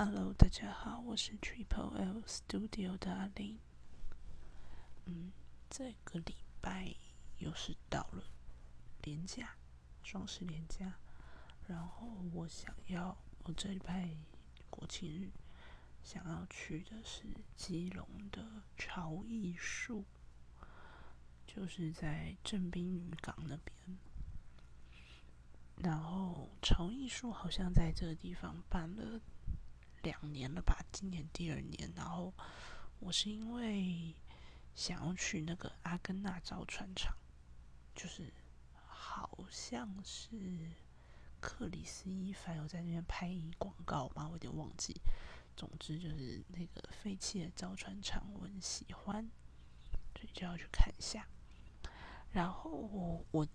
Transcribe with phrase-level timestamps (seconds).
[0.00, 3.58] Hello，大家好，我是 Triple L Studio 的阿玲。
[5.06, 5.32] 嗯，
[5.68, 6.94] 这个礼拜
[7.38, 8.22] 又是到了
[9.02, 9.56] 年假，
[10.04, 11.00] 双十年假，
[11.66, 14.08] 然后我想要，我这礼拜
[14.70, 15.32] 国庆日
[16.04, 17.24] 想要去的是
[17.56, 20.04] 基隆的潮艺术，
[21.44, 23.98] 就是在正滨渔港那边。
[25.78, 29.20] 然后潮艺术好像在这个地方办了
[30.02, 31.92] 两年了吧，今年第二年。
[31.96, 32.32] 然后
[33.00, 34.14] 我是因为
[34.74, 37.16] 想要去那个阿根纳造船厂，
[37.94, 38.32] 就是
[38.86, 40.70] 好像是
[41.40, 44.94] 克里斯伊凡有在那边拍广告嘛，我有点忘记。
[45.56, 49.28] 总之就是那个废弃的造船厂，我很喜欢，
[50.14, 51.26] 所以就要去看一下。
[52.30, 53.46] 然后我我。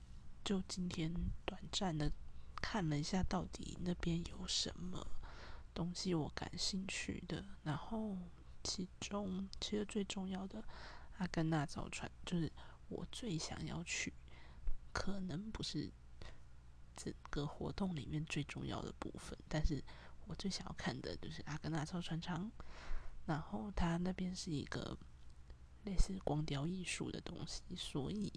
[0.46, 1.10] 就今天
[1.46, 2.12] 短暂的
[2.58, 5.08] 看了一下，到底那边有什么
[5.74, 7.44] 东西我感兴趣的。
[7.64, 8.18] 然后
[8.64, 10.64] 其中其实最重要的
[11.18, 12.52] 阿根纳造船，就是
[12.90, 14.14] 我最想要去，
[14.92, 15.92] 可能不是
[16.96, 19.84] 整个活动里面最重要的部分，但是
[20.28, 22.52] 我最想要看的就是阿根纳造船厂。
[23.26, 24.98] 然后它那边是一个
[25.86, 28.32] 类似光雕艺术的东西，所以。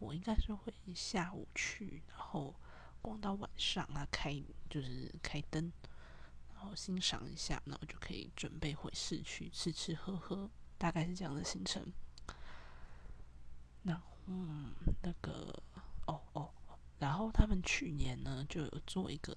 [0.00, 2.54] 我应该是会下午去，然后
[3.02, 5.70] 逛到晚上啊，开就是开灯，
[6.60, 11.90] 然后欣赏一下，然后就可以准备回市区吃吃喝喝，大概是这样的行程。
[13.82, 14.70] 那嗯，
[15.02, 15.62] 那个
[16.06, 16.50] 哦哦，
[16.98, 19.34] 然后他们去年呢就有做一个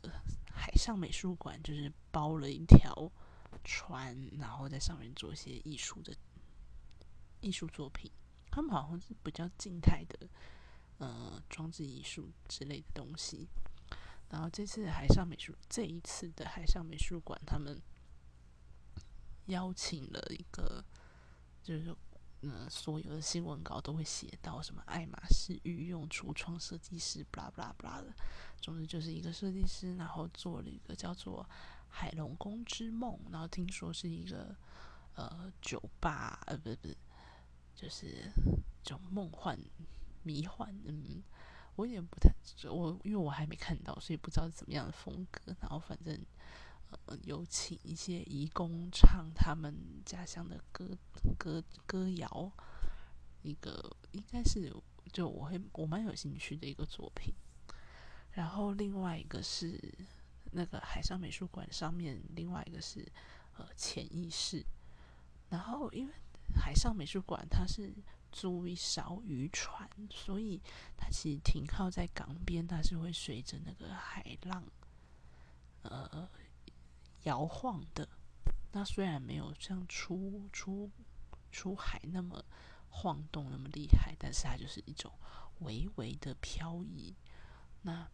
[0.53, 3.09] 海上美术馆，就是包了一条
[3.63, 6.13] 船，然后在上面做一些艺术的
[7.39, 8.11] 艺术作品。
[8.51, 10.27] 他们好像是比较静态的，
[10.97, 13.47] 呃，装置艺术之类的东西。
[14.33, 17.79] 然后这次海上美术，这一次的海上美术馆，他们
[19.45, 20.83] 邀请了一个，
[21.61, 21.95] 就是
[22.41, 28.11] 嗯，所有的新闻稿都会写到什么爱马仕御用橱窗设计师，布拉布拉布拉的。
[28.59, 31.47] 总之就是一个设计师，然后做了一个叫做
[31.87, 34.55] “海龙宫之梦”，然后听说是一个
[35.13, 36.97] 呃酒吧，呃，不是不是。
[37.75, 38.31] 就是
[38.83, 39.59] 这种梦幻、
[40.23, 41.21] 迷幻，嗯，
[41.75, 42.29] 我有点不太，
[42.69, 45.55] 我因为我还没看到，所以不知道是怎么样的风格。
[45.59, 46.17] 然后反正，
[47.05, 49.75] 呃，有请一些义工唱他们
[50.05, 50.97] 家乡的歌、
[51.37, 52.51] 歌、歌谣，
[53.41, 54.73] 一个应该是
[55.11, 57.33] 就我会我蛮有兴趣的一个作品。
[58.31, 59.79] 然后另外一个是
[60.51, 63.07] 那个海上美术馆上面，另外一个是
[63.57, 64.63] 呃潜意识。
[65.49, 66.13] 然后因为。
[66.55, 67.91] 海上美术馆它是
[68.33, 70.59] 租一艘渔船，所以
[70.97, 74.63] 它其实停靠在港边，它是会随着那个海浪
[75.83, 76.27] 呃
[77.23, 78.09] 摇晃的。
[78.71, 80.89] 那虽然没有像出出
[81.51, 82.43] 出海那么
[82.89, 85.13] 晃动那么厉害，但是它就是一种
[85.59, 87.15] 微微的漂移。
[87.83, 88.09] 那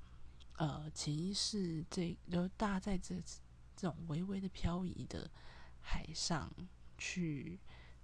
[0.57, 3.16] 呃，潜意识这就大家在这
[3.78, 5.31] 这种微微的漂移的
[5.81, 6.51] 海上
[6.97, 7.57] 去。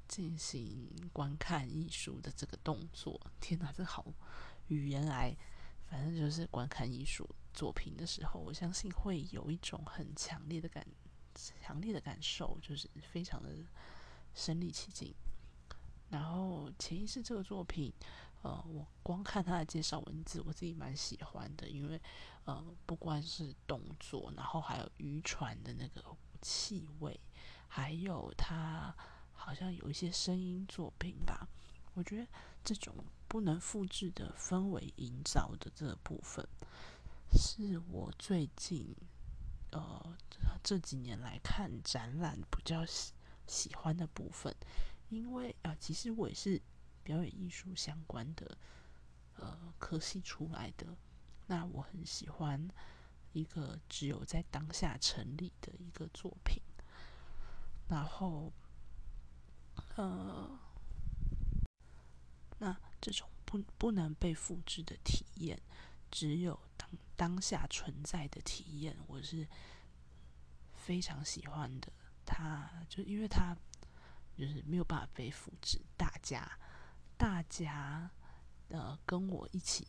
[0.07, 4.05] 进行观看艺术的这个动作，天哪，这好
[4.67, 5.35] 语言来，
[5.89, 10.85] 反正就是观看艺术作品的时候，我相信会有一种很强烈的感，
[11.33, 13.49] 强烈的感受，就是非常的
[14.33, 15.13] 身临其境。
[16.09, 17.91] 然后潜意识这个作品，
[18.43, 21.99] 呃，我光看它的介绍文字，我自己蛮喜欢的，因为
[22.45, 27.19] 呃，不光是动作，然后还有渔船的那个气味，
[27.67, 28.95] 还有它。
[29.35, 31.47] 好像有一些声音作品吧，
[31.93, 32.27] 我觉得
[32.63, 32.95] 这种
[33.27, 36.43] 不能复制的氛围营造的这部分，
[37.31, 38.95] 是我最近
[39.71, 40.17] 呃
[40.63, 43.13] 这几年来看展览比较喜
[43.45, 44.51] 喜欢的部分。
[45.09, 46.59] 因为啊，其实我也是
[47.03, 48.57] 表演艺术相关的
[49.35, 50.97] 呃科系出来的，
[51.45, 52.67] 那我很喜欢
[53.33, 56.59] 一个只有在当下成立的一个作品，
[57.87, 58.51] 然后。
[59.95, 60.59] 呃，
[62.59, 65.61] 那这种不不能被复制的体验，
[66.11, 69.47] 只有当当下存在的体验，我是
[70.73, 71.91] 非常喜欢的。
[72.25, 73.55] 它就因为它
[74.35, 76.59] 就是没有办法被复制，大家
[77.17, 78.09] 大家
[78.69, 79.87] 呃跟我一起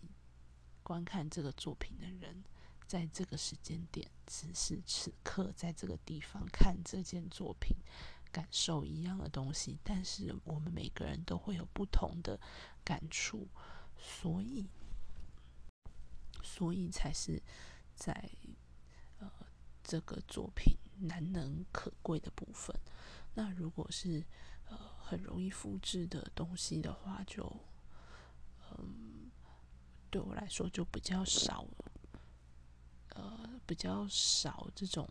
[0.83, 2.45] 观看这个作品的人，
[2.87, 7.77] 在这个时间点，此时此刻，在这个地方看这件作品。
[8.37, 12.39] 感受一样的东西，但是我们每个人都会有不同的
[12.85, 13.49] 感触，
[13.99, 14.69] 所以，
[16.43, 17.43] 所以才是
[17.95, 18.31] 在
[19.21, 19.31] 呃
[19.83, 20.77] 这个作品
[21.09, 22.79] 难能可贵的部分。
[23.33, 24.23] 那如果是
[24.69, 27.51] 呃很容易复制的东西的话，就
[28.77, 29.31] 嗯
[30.11, 31.67] 对我来说就比较少，
[33.15, 35.09] 呃比较少这种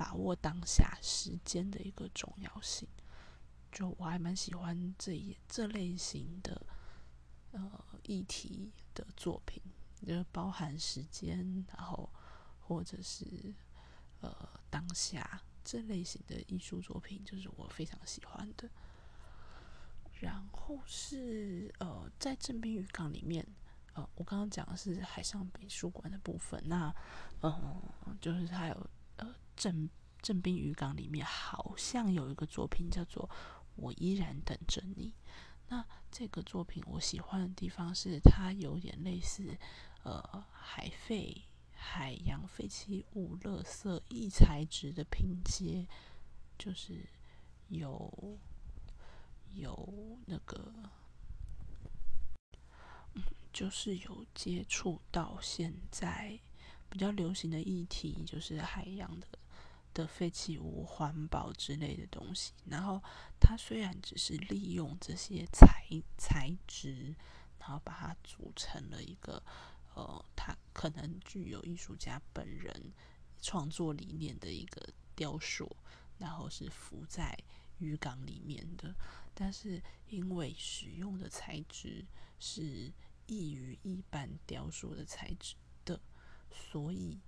[0.00, 2.88] 把握当下时间的一个重要性。
[3.70, 6.66] 就我还蛮喜欢这一这类型的
[7.52, 9.62] 呃议题的作品，
[10.06, 12.08] 就是包含时间，然后
[12.60, 13.54] 或者是
[14.22, 14.34] 呃
[14.70, 18.66] 当下这类型的艺术作品，就是我非常喜欢的。
[20.14, 23.46] 然后是呃在正滨渔港里面，
[23.92, 26.90] 呃我刚刚讲的是海上美术馆的部分，那
[27.42, 27.80] 嗯
[28.18, 28.90] 就是还有
[29.60, 29.90] 郑
[30.22, 33.28] 郑滨渔港里面好像有一个作品叫做。
[33.76, 35.14] 我依然等着你。
[35.68, 39.56] 那这个作品我喜欢的地方是，它有点类似
[40.02, 45.86] 呃海废、海洋废弃物、垃圾、异材质的拼接，
[46.58, 47.08] 就是
[47.68, 48.38] 有
[49.54, 50.74] 有那个，
[53.14, 56.38] 嗯，就是有接触到现在
[56.90, 59.26] 比较流行的议题，就是海洋的。
[59.92, 63.02] 的废弃物、环保之类的东西，然后
[63.40, 65.84] 它虽然只是利用这些材
[66.16, 67.14] 材质，
[67.58, 69.42] 然后把它组成了一个
[69.94, 72.92] 呃，它可能具有艺术家本人
[73.42, 74.80] 创作理念的一个
[75.16, 75.76] 雕塑，
[76.18, 77.36] 然后是浮在
[77.78, 78.94] 鱼港里面的，
[79.34, 82.06] 但是因为使用的材质
[82.38, 82.92] 是
[83.26, 86.00] 异于一般雕塑的材质的，
[86.50, 87.18] 所以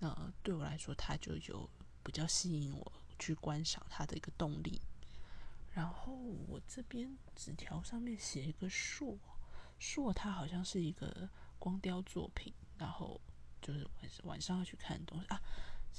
[0.00, 1.70] 呃，对我来说，它就有。
[2.04, 4.80] 比较吸引我去观赏它的一个动力。
[5.72, 6.14] 然后
[6.46, 9.18] 我这边纸条上面写一个硕
[9.78, 11.28] 硕，它好像是一个
[11.58, 12.52] 光雕作品。
[12.78, 13.20] 然后
[13.62, 15.40] 就是晚晚上要去看的东西啊，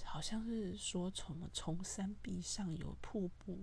[0.03, 3.59] 好像是说从从山壁上有瀑布，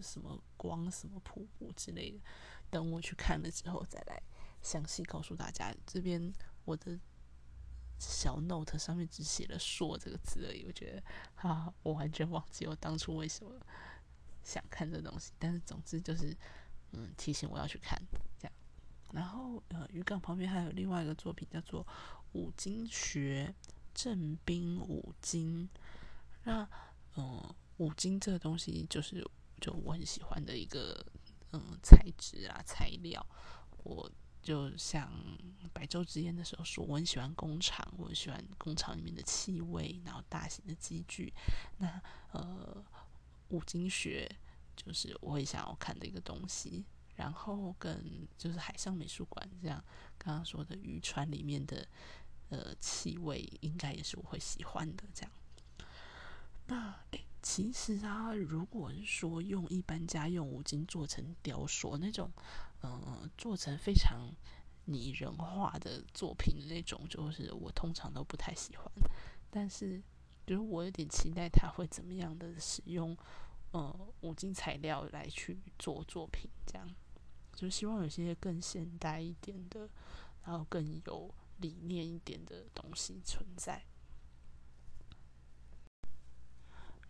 [0.00, 2.20] 什么光什么瀑布之类的。
[2.70, 4.20] 等我去看了之后再来
[4.62, 5.72] 详细告诉大家。
[5.86, 6.32] 这边
[6.64, 6.98] 我的。
[8.10, 11.02] 小 note 上面只写了“硕”这个字而已，我觉得
[11.36, 13.52] 哈，我完全忘记我当初为什么
[14.42, 15.32] 想看这东西。
[15.38, 16.36] 但是总之就是，
[16.92, 18.00] 嗯，提醒我要去看
[18.38, 18.52] 这样。
[19.12, 21.84] 然后呃，渔港旁边还有另外一个作品叫做
[22.32, 23.54] 《五金学
[23.94, 25.68] 正兵五金》。
[26.44, 26.68] 那
[27.16, 29.24] 嗯，五金这个东西就是
[29.60, 31.06] 就我很喜欢的一个
[31.52, 33.24] 嗯材质啊材料，
[33.84, 34.10] 我。
[34.42, 35.10] 就像
[35.72, 41.32] 白昼之夜的时候说，我很喜欢工厂，我很喜欢工厂里面的气味，然后大型的机具。
[41.78, 42.02] 那
[42.32, 42.84] 呃，
[43.48, 44.30] 五金学
[44.76, 46.84] 就是我会想要看的一个东西。
[47.14, 49.84] 然后跟就是海上美术馆这样，
[50.16, 51.86] 刚刚说的渔船里面的
[52.48, 55.04] 呃气味，应该也是我会喜欢的。
[55.12, 55.30] 这样，
[56.68, 62.30] 那诶，其实啊，如果是说用一般家用五金做成雕塑那种。
[62.84, 64.28] 嗯，做成非常
[64.86, 68.84] 拟人化的作品的那种，就是我通常都不太喜欢。
[69.50, 70.02] 但是，
[70.44, 73.16] 就是我有点期待他会怎么样的使用，
[73.70, 76.92] 呃，五金材料来去做作品，这样
[77.54, 79.88] 就希望有些更现代一点的，
[80.44, 83.80] 然后更有理念一点的东西存在。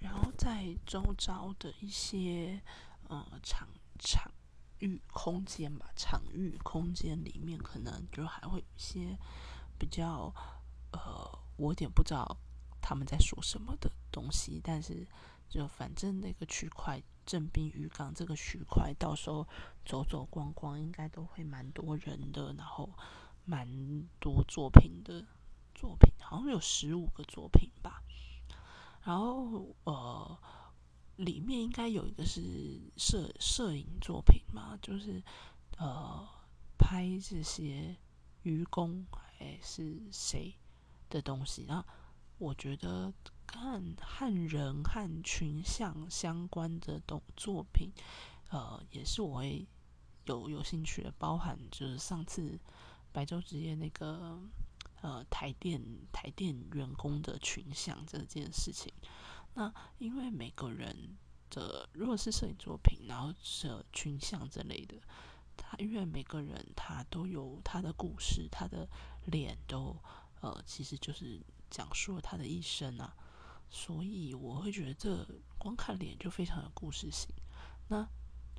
[0.03, 2.61] 然后在周遭的一些
[3.09, 3.69] 呃场
[3.99, 4.31] 场。
[4.85, 9.17] 域空间吧，场域空间里面可能就还会有一些
[9.79, 10.35] 比较
[10.91, 12.37] 呃，我有点不知道
[12.81, 15.07] 他们在说什么的东西，但是
[15.49, 19.47] 就反正那个区块正滨渔港这个区块，到时候
[19.85, 22.91] 走走逛逛应该都会蛮多人的，然后
[23.45, 23.69] 蛮
[24.19, 25.25] 多作品的
[25.77, 28.03] 作品，好像有十五个作品吧，
[29.05, 30.39] 然后呃。
[31.17, 35.23] 里面应该有一个是摄摄影作品嘛，就是
[35.77, 36.27] 呃
[36.79, 37.95] 拍这些
[38.43, 40.53] 愚公还是谁
[41.11, 41.67] 的东西。
[41.69, 41.85] 然后
[42.39, 43.13] 我觉得
[43.47, 47.93] 看汉人和群像相关的动作品，
[48.51, 49.69] 呃，也是我会
[50.25, 51.13] 有有兴趣的。
[51.19, 52.59] 包含就是上次
[53.13, 54.41] 白昼之夜那个
[55.03, 55.81] 呃台电
[56.11, 58.93] 台电员工的群像这件事情。
[59.55, 61.19] 那因为每个人
[61.51, 64.97] 的如果是摄影作品，然后是群像之类的，
[65.57, 68.89] 他因为每个人他都有他的故事，他的
[69.27, 69.95] 脸都
[70.41, 73.15] 呃，其实就是讲述了他的一生啊，
[73.69, 75.27] 所以我会觉得这
[75.59, 77.29] 光看脸就非常有故事性。
[77.89, 77.99] 那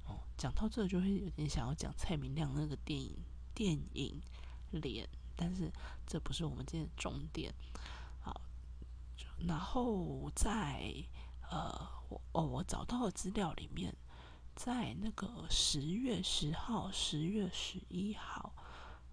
[0.06, 3.18] 哦，讲到这就会有点想要讲蔡明亮那个电影
[3.56, 4.22] 电影
[4.72, 5.72] 脸，但是
[6.06, 7.54] 这不是我们今天的重点。
[8.22, 8.42] 好。
[9.48, 10.94] 然后在
[11.50, 13.94] 呃，我哦，我找到的资料里面，
[14.56, 18.54] 在那个十月十号、十月十一号，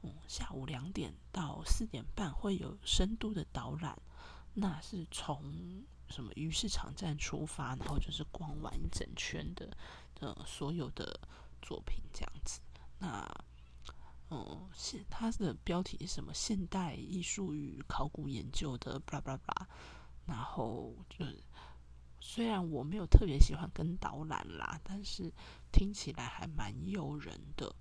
[0.02, 4.00] 嗯，下午两点到四点半会有深度的导览，
[4.54, 9.76] 那是从什么鱼市场站出发，然后就是逛完一整圈的，
[10.20, 11.20] 呃，所有的
[11.60, 12.60] 作品这样子。
[12.98, 13.28] 那
[14.32, 16.32] 嗯，现它的标题是什么？
[16.32, 19.68] 现代艺术与考古研究的，巴拉巴拉巴拉。
[20.24, 21.24] 然后就，
[22.20, 25.32] 虽然我没有特别喜欢跟导览啦，但是
[25.72, 27.74] 听起来还蛮诱人的。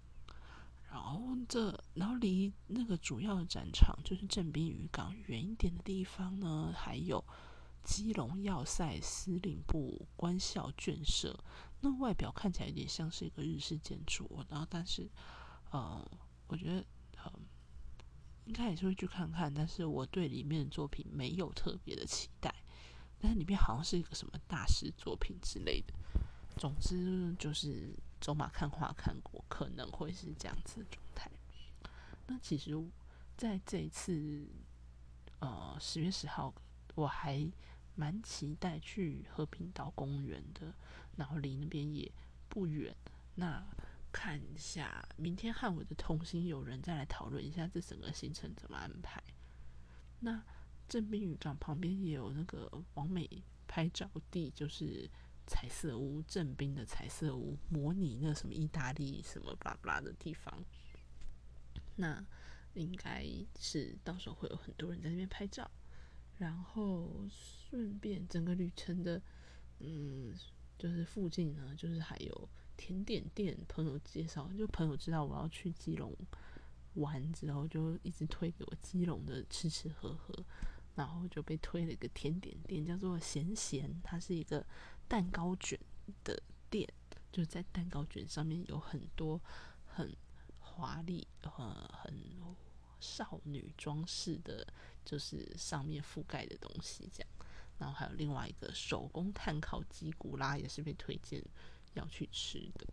[0.90, 7.24] 然后这，然后离那个主要的展场就是正滨渔港远一点的地方呢，还有
[7.84, 11.40] 基隆要塞司令部官校眷舍。
[11.80, 15.08] 那外表看起来有点像是一个日式建筑，然后但是，
[15.70, 16.04] 呃。
[16.50, 16.86] 我觉得，
[17.26, 17.32] 嗯，
[18.46, 22.54] 应该也是会去看看，但是我对里面的作品没有特别的期待。
[23.22, 25.94] 但是里面好像是一个什么大师作品之类的。
[26.58, 31.32] 总之就是走马看花看过，可能会是这样子的状态。
[32.28, 32.72] 那其实
[33.38, 34.46] 在这一次，
[35.40, 36.54] 呃，十月十号，
[36.96, 37.50] 我还
[37.96, 40.74] 蛮期待去和平岛公园的，
[41.18, 42.12] 然后离那边也
[42.48, 42.96] 不远。
[43.36, 43.64] 那
[44.12, 49.24] 看一下，明天和我的同行友人再来讨论一下这整个行程怎么安排。
[50.20, 50.44] 那
[50.88, 53.30] 正滨渔港旁边也有那个完美
[53.68, 55.10] 拍照地，就是
[55.46, 60.66] 彩色屋正滨的彩色屋，模拟那什么意大利什么巴拉巴拉的地方。
[61.96, 62.26] 那
[62.74, 63.26] 应该
[63.60, 65.70] 是到时候会有很多人在那边拍照，
[66.38, 69.22] 然后顺便整个旅程的，
[69.80, 70.34] 嗯，
[70.80, 72.50] 就是附近呢，就是还有。
[72.82, 76.16] 甜点店朋友介绍，就朋友知道我要去基隆
[76.94, 80.34] 玩之后，就一直推给我基隆的吃吃喝喝，
[80.96, 84.66] 然后就被推了一个甜点店，叫做咸咸，它是一个
[85.10, 85.78] 蛋糕卷
[86.24, 86.88] 的店，
[87.34, 89.42] 就在蛋糕卷上面有很多
[89.86, 90.16] 很
[90.60, 92.16] 华丽、呃很
[93.02, 94.66] 少女装饰的，
[95.04, 97.30] 就是上面覆盖的东西这样。
[97.80, 101.44] 然后还有另外一个手工炭烤鸡骨拉，也是被推荐。
[101.96, 102.88] 要去吃的，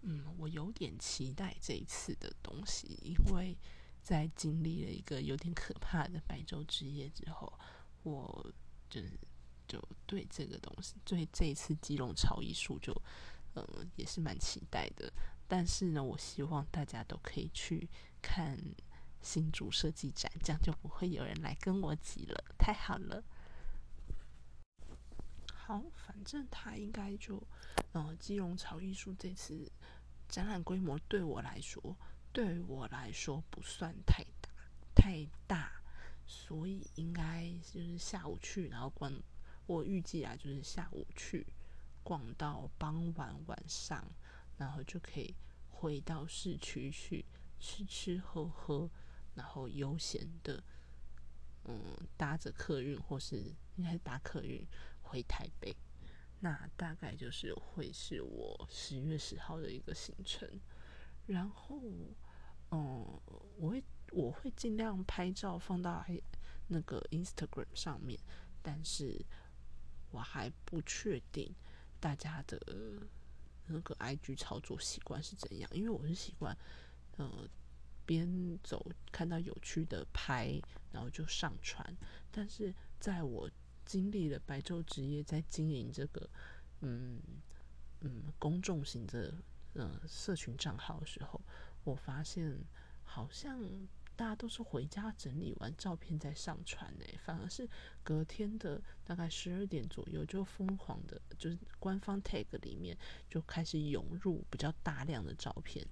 [0.00, 3.54] 嗯，我有点期待这一次的东西，因为
[4.02, 7.52] 在经历了一个有点可怕的白昼之夜之后，
[8.02, 8.50] 我
[8.88, 9.12] 就是
[9.68, 12.90] 就对这个东西，对这一次基隆潮艺术就，
[13.54, 15.12] 嗯，也是蛮期待的。
[15.46, 17.86] 但是呢，我希望大家都可以去
[18.22, 18.58] 看
[19.20, 22.42] 新竹设计展，这样就不会有人来跟我挤了。
[22.58, 23.22] 太好了。
[25.66, 27.42] 好，反正他应该就，
[27.90, 29.68] 呃，基隆潮艺术这次
[30.28, 31.96] 展览规模对我来说，
[32.32, 34.48] 对我来说不算太大，
[34.94, 35.72] 太大，
[36.24, 39.12] 所以应该就是下午去，然后逛。
[39.66, 41.44] 我预计啊，就是下午去
[42.04, 44.08] 逛到傍晚晚上，
[44.56, 45.34] 然后就可以
[45.68, 47.24] 回到市区去
[47.58, 48.88] 吃吃喝喝，
[49.34, 50.62] 然后悠闲的，
[51.64, 54.64] 嗯，搭着客运或是应该是搭客运。
[55.06, 55.74] 回台北，
[56.40, 60.48] 那大概就是会是我十月十号的一个行程。
[61.26, 61.80] 然后，
[62.70, 63.20] 嗯，
[63.56, 63.82] 我会
[64.12, 66.04] 我会尽量拍照放到
[66.68, 68.18] 那个 Instagram 上面，
[68.62, 69.24] 但是
[70.10, 71.54] 我还不确定
[72.00, 72.60] 大家的
[73.66, 75.70] 那个 IG 操作习惯是怎样。
[75.72, 76.56] 因为我是习惯，
[77.16, 77.48] 呃，
[78.04, 80.60] 边走看到有趣的拍，
[80.92, 81.96] 然后就上传。
[82.30, 83.50] 但是在我
[83.86, 86.28] 经历了白昼职业，在经营这个
[86.80, 87.18] 嗯
[88.00, 89.32] 嗯公众型的
[89.74, 91.40] 呃社群账号的时候，
[91.84, 92.58] 我发现
[93.04, 93.58] 好像
[94.16, 97.68] 大家都是回家整理完照片再上传呢，反而是
[98.02, 102.96] 隔天的大概十二点左右就疯狂的，就是官方 tag 里面
[103.30, 105.86] 就开始涌入比较大量的照片，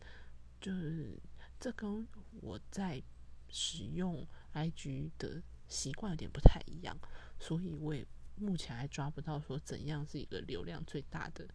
[0.60, 1.18] 就是
[1.60, 2.06] 这跟
[2.40, 3.02] 我在
[3.48, 6.98] 使用 IG 的习惯有点不太一样。
[7.38, 11.46] 所以我也目前还抓不到说怎样是一个流量最大的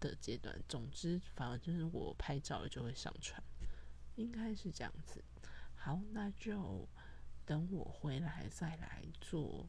[0.00, 0.58] 的阶段。
[0.68, 3.42] 总之，反而就是我拍照了就会上传，
[4.16, 5.22] 应该是这样子。
[5.74, 6.88] 好，那就
[7.44, 9.68] 等我回来再来做，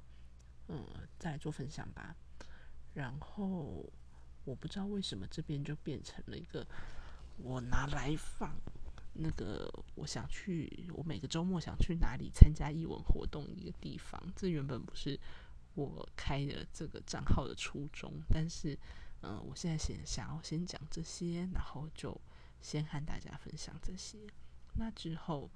[0.67, 0.83] 嗯，
[1.19, 2.15] 再来做分享吧。
[2.93, 3.85] 然后
[4.43, 6.65] 我不知道为什么这边就变成了一个
[7.37, 8.55] 我拿来放
[9.13, 14.19] 那个我想去，我每个周末想去哪里参加译文活动一个地方。
[14.35, 15.19] 这原本不是。
[15.77, 18.75] 我开的这个账号的初衷，但是，
[19.21, 22.19] 嗯，我现在先想要先讲这些，然后就
[22.59, 24.17] 先和大家分享这些。
[24.73, 25.47] 那之后，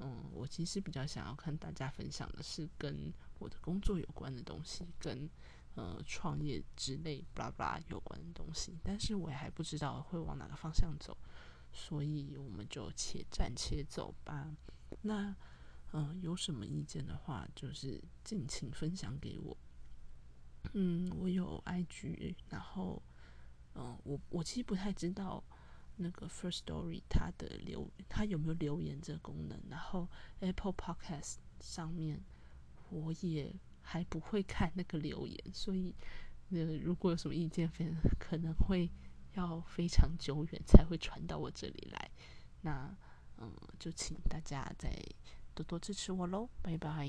[0.00, 5.30] 嗯，我其实比较想要看大家分享的是跟我的工作有关的东西，跟
[5.76, 11.16] 呃创业之类巴拉巴拉有关的东西，但是我也还不知道会往哪个方向走，
[11.72, 14.50] 所以我们就且战且走吧。
[15.02, 15.34] 那
[15.92, 19.56] 嗯，有什么意见的话，就是尽情分享给我。
[20.74, 23.02] 嗯，我有 IG，然后
[23.74, 25.42] 嗯，我我其实不太知道。
[25.96, 29.62] 那个 First Story 它的留它有没有留言这个功能？
[29.68, 30.08] 然后
[30.40, 32.18] Apple Podcast 上面
[32.88, 35.94] 我也还不会看那个留言，所以
[36.48, 37.86] 呃如果有什么意见，非
[38.18, 38.90] 可能会
[39.34, 42.10] 要非常久远才会传到我这里来。
[42.62, 42.96] 那
[43.36, 44.90] 嗯，就请大家再
[45.54, 47.08] 多多支持我喽，拜拜。